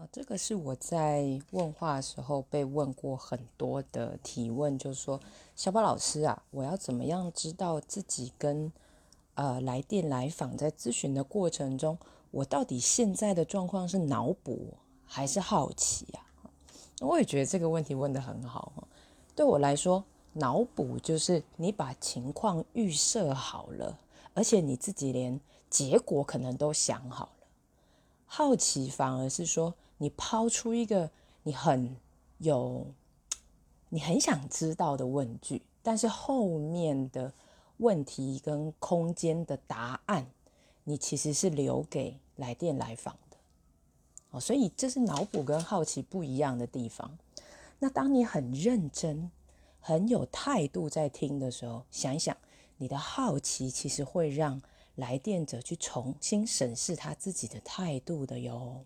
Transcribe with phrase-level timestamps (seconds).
[0.00, 5.20] 啊，这个是我在问话的时候被问过很多的提问，就是说，
[5.54, 8.72] 小宝老师啊，我要怎么样知道自己跟
[9.34, 11.98] 呃来电来访在咨询的过程中，
[12.30, 14.72] 我到底现在的状况是脑补
[15.04, 16.20] 还是好奇呀？
[17.02, 18.72] 我也觉得这个问题问得很好
[19.36, 23.98] 对我来说，脑补就是你把情况预设好了，
[24.32, 25.38] 而且你自己连
[25.68, 27.32] 结果可能都想好了。
[28.24, 31.10] 好奇反而是说，你抛出一个
[31.42, 31.94] 你很
[32.38, 32.86] 有、
[33.90, 37.30] 你很想知道的问句，但是后面的
[37.76, 40.26] 问题跟空间的答案，
[40.84, 43.36] 你其实是留给来电来访的。
[44.30, 47.18] 哦，所以这是脑补跟好奇不一样的地方。
[47.78, 49.30] 那当你很认真、
[49.80, 52.34] 很有态度在听的时候，想一想，
[52.78, 54.62] 你的好奇其实会让。
[54.96, 58.84] 来电者去重新审视他自己的态度的哟。